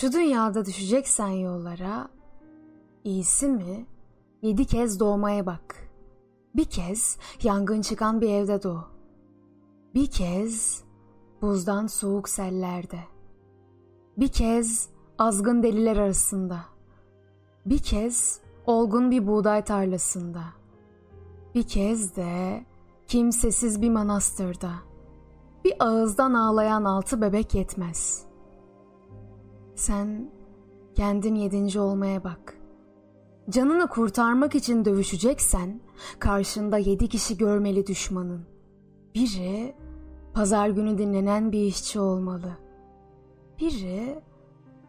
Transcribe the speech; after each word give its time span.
Şu 0.00 0.12
dünyada 0.12 0.64
düşeceksen 0.64 1.28
yollara, 1.28 2.08
iyisi 3.04 3.48
mi 3.48 3.86
yedi 4.42 4.64
kez 4.64 5.00
doğmaya 5.00 5.46
bak. 5.46 5.76
Bir 6.56 6.64
kez 6.64 7.18
yangın 7.42 7.82
çıkan 7.82 8.20
bir 8.20 8.28
evde 8.28 8.62
doğ. 8.62 8.84
Bir 9.94 10.06
kez 10.06 10.84
buzdan 11.42 11.86
soğuk 11.86 12.28
sellerde. 12.28 12.98
Bir 14.16 14.28
kez 14.28 14.88
azgın 15.18 15.62
deliler 15.62 15.96
arasında. 15.96 16.60
Bir 17.66 17.78
kez 17.78 18.40
olgun 18.66 19.10
bir 19.10 19.26
buğday 19.26 19.64
tarlasında. 19.64 20.42
Bir 21.54 21.62
kez 21.62 22.16
de 22.16 22.64
kimsesiz 23.06 23.82
bir 23.82 23.90
manastırda. 23.90 24.72
Bir 25.64 25.74
ağızdan 25.78 26.34
ağlayan 26.34 26.84
altı 26.84 27.20
bebek 27.20 27.54
yetmez. 27.54 28.29
Sen 29.80 30.30
kendin 30.94 31.34
yedinci 31.34 31.80
olmaya 31.80 32.24
bak. 32.24 32.56
Canını 33.50 33.86
kurtarmak 33.86 34.54
için 34.54 34.84
dövüşeceksen 34.84 35.80
karşında 36.18 36.78
yedi 36.78 37.08
kişi 37.08 37.36
görmeli 37.36 37.86
düşmanın. 37.86 38.46
Biri 39.14 39.74
pazar 40.34 40.68
günü 40.68 40.98
dinlenen 40.98 41.52
bir 41.52 41.60
işçi 41.60 42.00
olmalı. 42.00 42.56
Biri 43.60 44.22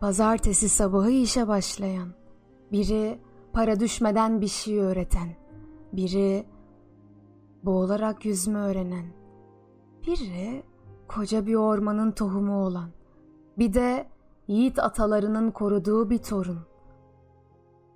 pazartesi 0.00 0.68
sabahı 0.68 1.10
işe 1.10 1.48
başlayan. 1.48 2.08
Biri 2.72 3.18
para 3.52 3.80
düşmeden 3.80 4.40
bir 4.40 4.48
şey 4.48 4.78
öğreten. 4.78 5.28
Biri 5.92 6.46
boğularak 7.62 8.24
yüzme 8.24 8.58
öğrenen. 8.58 9.06
Biri 10.06 10.62
koca 11.08 11.46
bir 11.46 11.54
ormanın 11.54 12.12
tohumu 12.12 12.64
olan. 12.64 12.90
Bir 13.58 13.72
de 13.74 14.06
yiğit 14.48 14.78
atalarının 14.78 15.50
koruduğu 15.50 16.10
bir 16.10 16.18
torun. 16.18 16.58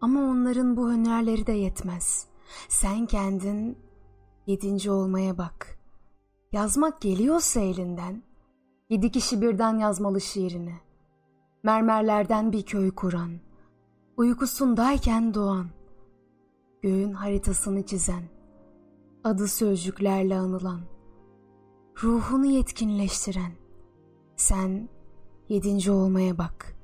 Ama 0.01 0.21
onların 0.21 0.77
bu 0.77 0.93
hünerleri 0.93 1.47
de 1.47 1.53
yetmez. 1.53 2.27
Sen 2.69 3.07
kendin 3.07 3.79
yedinci 4.47 4.91
olmaya 4.91 5.39
bak. 5.39 5.79
Yazmak 6.53 7.01
geliyorsa 7.01 7.61
elinden, 7.61 8.23
yedi 8.91 9.11
kişi 9.11 9.41
birden 9.41 9.79
yazmalı 9.79 10.21
şiirini. 10.21 10.75
Mermerlerden 11.63 12.53
bir 12.53 12.63
köy 12.63 12.91
kuran, 12.91 13.31
uykusundayken 14.17 15.35
doğan, 15.35 15.67
göğün 16.83 17.13
haritasını 17.13 17.87
çizen, 17.87 18.23
adı 19.25 19.49
sözcüklerle 19.49 20.39
anılan, 20.39 20.81
ruhunu 22.03 22.47
yetkinleştiren, 22.47 23.53
sen 24.37 24.89
yedinci 25.53 25.91
olmaya 25.91 26.39
bak 26.39 26.77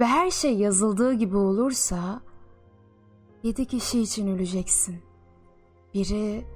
ve 0.00 0.06
her 0.06 0.30
şey 0.30 0.56
yazıldığı 0.56 1.12
gibi 1.12 1.36
olursa 1.36 2.20
yedi 3.42 3.66
kişi 3.66 4.00
için 4.00 4.28
öleceksin. 4.28 4.96
Biri 5.94 6.46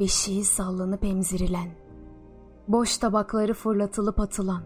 beşiği 0.00 0.44
sallanıp 0.44 1.04
emzirilen, 1.04 1.70
boş 2.68 2.98
tabakları 2.98 3.54
fırlatılıp 3.54 4.20
atılan, 4.20 4.62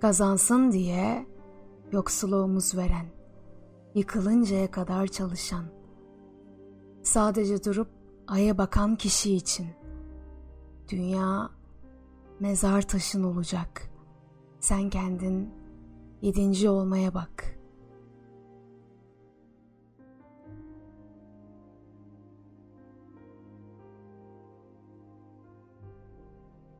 kazansın 0.00 0.72
diye 0.72 1.26
yoksula 1.92 2.42
omuz 2.42 2.76
veren, 2.76 3.06
yıkılıncaya 3.94 4.70
kadar 4.70 5.06
çalışan, 5.06 5.64
sadece 7.02 7.64
durup 7.64 7.88
aya 8.28 8.58
bakan 8.58 8.96
kişi 8.96 9.34
için. 9.34 9.66
Dünya 10.88 11.50
mezar 12.40 12.82
taşın 12.82 13.22
olacak. 13.22 13.90
Sen 14.60 14.90
kendin 14.90 15.63
yedinci 16.24 16.68
olmaya 16.68 17.14
bak. 17.14 17.53